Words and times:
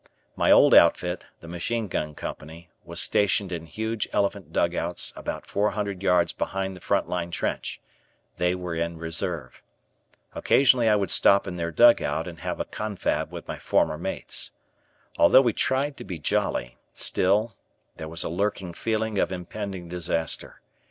My 0.35 0.49
old 0.49 0.73
outfit, 0.73 1.27
the 1.41 1.47
Machine 1.47 1.87
Gun 1.87 2.15
Company, 2.15 2.71
was 2.83 2.99
stationed 2.99 3.51
in 3.51 3.67
huge 3.67 4.09
elephant 4.11 4.51
dugouts 4.51 5.13
about 5.15 5.45
four 5.45 5.69
hundred 5.69 6.01
yards 6.01 6.33
behind 6.33 6.75
the 6.75 6.79
front 6.81 7.07
line 7.07 7.29
trench 7.29 7.79
they 8.37 8.55
were 8.55 8.73
in 8.73 8.97
reserve. 8.97 9.61
Occasionally 10.33 10.89
I 10.89 10.95
would 10.95 11.11
stop 11.11 11.45
in 11.45 11.55
their 11.55 11.69
dugout 11.71 12.27
and 12.27 12.39
have 12.39 12.59
a 12.59 12.65
confab 12.65 13.31
with 13.31 13.47
my 13.47 13.59
former 13.59 13.99
mates. 13.99 14.49
Although 15.19 15.43
we 15.43 15.53
tried 15.53 15.97
to 15.97 16.03
be 16.03 16.17
jolly, 16.17 16.77
still, 16.95 17.55
there 17.97 18.09
was 18.09 18.23
a 18.23 18.27
lurking 18.27 18.73
feeling 18.73 19.19
of 19.19 19.31
impending 19.31 19.87
disaster. 19.87 20.61